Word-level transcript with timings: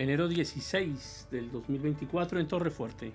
enero 0.00 0.28
16 0.28 1.28
del 1.30 1.52
2024 1.52 2.40
en 2.40 2.48
Torre 2.48 2.70
Fuerte. 2.70 3.12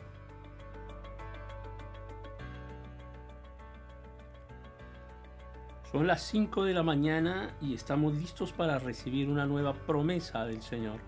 Son 5.91 6.05
las 6.05 6.21
5 6.27 6.63
de 6.63 6.75
la 6.75 6.83
mañana 6.83 7.55
y 7.59 7.73
estamos 7.73 8.13
listos 8.13 8.51
para 8.51 8.77
recibir 8.77 9.29
una 9.29 9.47
nueva 9.47 9.73
promesa 9.73 10.45
del 10.45 10.61
Señor. 10.61 10.99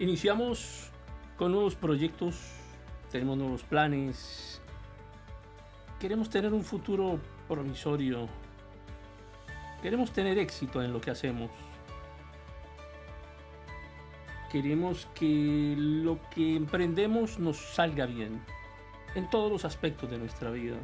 Iniciamos 0.00 0.90
con 1.38 1.52
nuevos 1.52 1.76
proyectos, 1.76 2.34
tenemos 3.12 3.38
nuevos 3.38 3.62
planes, 3.62 4.60
queremos 6.04 6.28
tener 6.28 6.52
un 6.52 6.62
futuro 6.62 7.18
promisorio, 7.48 8.28
queremos 9.80 10.12
tener 10.12 10.36
éxito 10.36 10.82
en 10.82 10.92
lo 10.92 11.00
que 11.00 11.10
hacemos, 11.10 11.50
queremos 14.52 15.08
que 15.14 15.74
lo 15.78 16.18
que 16.28 16.56
emprendemos 16.56 17.38
nos 17.38 17.56
salga 17.56 18.04
bien 18.04 18.38
en 19.14 19.30
todos 19.30 19.50
los 19.50 19.64
aspectos 19.64 20.10
de 20.10 20.18
nuestra 20.18 20.50
vida. 20.50 20.76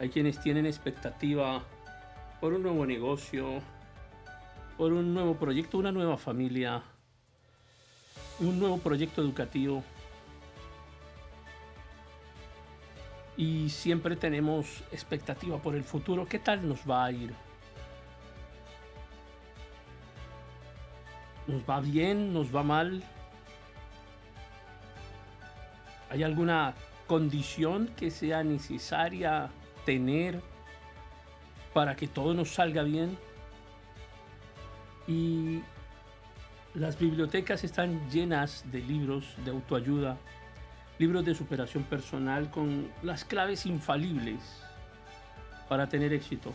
Hay 0.00 0.08
quienes 0.08 0.40
tienen 0.40 0.64
expectativa 0.64 1.62
por 2.40 2.54
un 2.54 2.62
nuevo 2.62 2.86
negocio, 2.86 3.60
por 4.78 4.90
un 4.90 5.12
nuevo 5.12 5.34
proyecto, 5.34 5.76
una 5.76 5.92
nueva 5.92 6.16
familia, 6.16 6.82
un 8.40 8.58
nuevo 8.58 8.78
proyecto 8.78 9.20
educativo. 9.20 9.84
Y 13.36 13.70
siempre 13.70 14.16
tenemos 14.16 14.82
expectativa 14.92 15.58
por 15.58 15.74
el 15.74 15.84
futuro. 15.84 16.26
¿Qué 16.26 16.38
tal 16.38 16.68
nos 16.68 16.80
va 16.88 17.06
a 17.06 17.12
ir? 17.12 17.32
¿Nos 21.46 21.62
va 21.68 21.80
bien? 21.80 22.32
¿Nos 22.32 22.54
va 22.54 22.62
mal? 22.62 23.02
¿Hay 26.10 26.22
alguna 26.22 26.74
condición 27.06 27.88
que 27.96 28.10
sea 28.10 28.44
necesaria 28.44 29.50
tener 29.86 30.42
para 31.72 31.96
que 31.96 32.06
todo 32.06 32.34
nos 32.34 32.50
salga 32.50 32.82
bien? 32.82 33.16
Y 35.08 35.62
las 36.74 36.98
bibliotecas 36.98 37.64
están 37.64 38.08
llenas 38.10 38.64
de 38.70 38.80
libros 38.80 39.34
de 39.44 39.50
autoayuda, 39.50 40.16
libros 40.98 41.24
de 41.24 41.34
superación 41.34 41.84
personal 41.84 42.50
con 42.50 42.90
las 43.02 43.24
claves 43.24 43.66
infalibles 43.66 44.40
para 45.68 45.88
tener 45.88 46.12
éxito. 46.12 46.52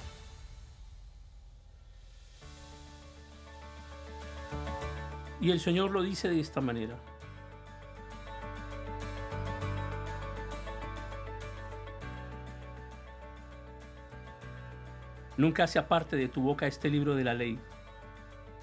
Y 5.40 5.52
el 5.52 5.60
Señor 5.60 5.92
lo 5.92 6.02
dice 6.02 6.30
de 6.30 6.40
esta 6.40 6.62
manera. 6.62 6.96
Nunca 15.38 15.68
se 15.68 15.78
aparte 15.78 16.16
de 16.16 16.28
tu 16.28 16.42
boca 16.42 16.66
este 16.66 16.90
libro 16.90 17.16
de 17.16 17.24
la 17.24 17.36
ley. 17.36 17.60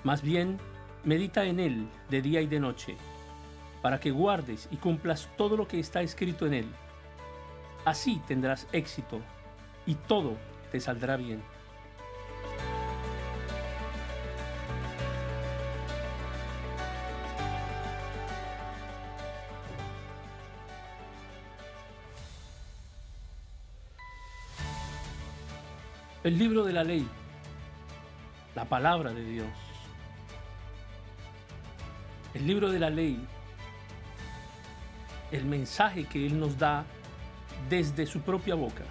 Más 0.03 0.23
bien, 0.23 0.59
Medita 1.05 1.45
en 1.45 1.61
él 1.61 1.87
de 2.09 2.23
día 2.23 2.41
y 2.41 2.47
de 2.47 2.59
noche, 2.59 2.97
para 3.85 4.01
que 4.01 4.11
guardes 4.11 4.67
y 4.71 4.79
cumplas 4.79 5.29
todo 5.37 5.59
lo 5.59 5.69
que 5.69 5.79
está 5.79 6.01
escrito 6.01 6.47
en 6.47 6.55
él. 6.55 6.67
Así 7.85 8.19
tendrás 8.27 8.67
éxito 8.73 9.21
y 9.85 9.95
todo 9.95 10.39
te 10.73 10.81
saldrá 10.81 11.19
bien. 11.19 11.43
El 26.23 26.39
libro 26.39 26.65
de 26.65 26.73
la 26.73 26.85
ley, 26.85 27.07
la 28.55 28.65
palabra 28.65 29.13
de 29.13 29.25
Dios 29.27 29.65
el 32.35 32.49
libro 32.49 32.71
de 32.71 32.81
la 32.81 32.91
ley, 32.91 33.19
el 35.35 35.47
mensaje 35.47 36.05
que 36.05 36.25
Él 36.25 36.39
nos 36.39 36.57
da 36.59 36.85
desde 37.69 38.07
su 38.07 38.21
propia 38.21 38.55
boca, 38.55 38.85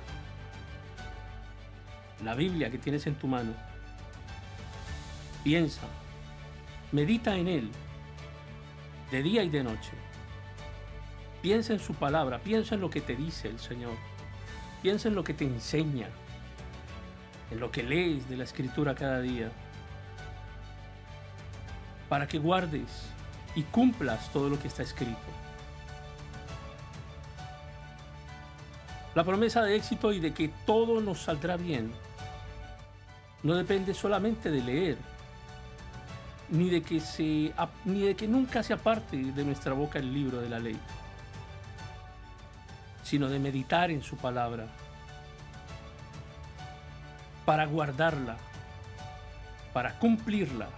la 2.23 2.35
Biblia 2.35 2.69
que 2.69 2.77
tienes 2.77 3.07
en 3.07 3.15
tu 3.15 3.27
mano. 3.27 3.53
Piensa, 5.43 5.83
medita 6.91 7.35
en 7.35 7.47
Él, 7.47 7.71
de 9.11 9.23
día 9.23 9.43
y 9.43 9.49
de 9.49 9.63
noche. 9.63 9.91
Piensa 11.41 11.73
en 11.73 11.79
su 11.79 11.93
palabra, 11.93 12.39
piensa 12.39 12.75
en 12.75 12.81
lo 12.81 12.89
que 12.89 13.01
te 13.01 13.15
dice 13.15 13.47
el 13.47 13.59
Señor, 13.59 13.95
piensa 14.81 15.07
en 15.07 15.15
lo 15.15 15.23
que 15.23 15.33
te 15.33 15.45
enseña, 15.45 16.09
en 17.51 17.59
lo 17.59 17.71
que 17.71 17.83
lees 17.83 18.27
de 18.29 18.37
la 18.37 18.43
Escritura 18.43 18.95
cada 18.95 19.21
día, 19.21 19.49
para 22.09 22.27
que 22.27 22.37
guardes 22.37 23.09
y 23.55 23.63
cumplas 23.63 24.31
todo 24.31 24.49
lo 24.49 24.59
que 24.59 24.67
está 24.67 24.83
escrito. 24.83 25.42
La 29.16 29.24
promesa 29.24 29.62
de 29.62 29.75
éxito 29.75 30.12
y 30.12 30.19
de 30.19 30.34
que 30.34 30.50
todo 30.66 31.01
nos 31.01 31.22
saldrá 31.22 31.57
bien 31.57 31.91
no 33.44 33.56
depende 33.56 33.94
solamente 33.94 34.50
de 34.50 34.62
leer, 34.62 34.97
ni 36.50 36.69
de 36.69 36.81
que, 36.81 37.00
se, 37.00 37.53
ni 37.85 38.02
de 38.02 38.16
que 38.16 38.28
nunca 38.28 38.63
se 38.63 38.73
aparte 38.73 39.18
de 39.18 39.44
nuestra 39.44 39.73
boca 39.73 40.00
el 40.00 40.13
libro 40.13 40.40
de 40.40 40.50
la 40.50 40.59
ley, 40.59 40.78
sino 43.03 43.28
de 43.28 43.40
meditar 43.40 43.91
en 43.91 44.02
su 44.02 44.16
palabra, 44.16 44.68
para 47.46 47.66
guardarla, 47.66 48.38
para 49.73 50.00
cumplirla 50.00 50.69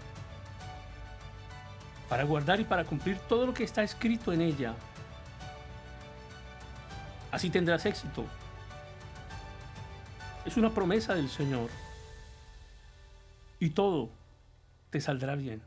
para 2.10 2.24
guardar 2.24 2.60
y 2.60 2.64
para 2.64 2.84
cumplir 2.86 3.18
todo 3.28 3.48
lo 3.48 3.54
que 3.54 3.64
está 3.64 3.84
escrito 3.84 4.32
en 4.32 4.42
ella. 4.42 4.74
Así 7.36 7.50
tendrás 7.50 7.86
éxito. 7.86 8.24
Es 10.46 10.56
una 10.56 10.70
promesa 10.70 11.16
del 11.16 11.28
Señor. 11.28 11.70
Y 13.60 13.72
todo 13.72 14.10
te 14.90 15.02
saldrá 15.02 15.36
bien. 15.36 15.62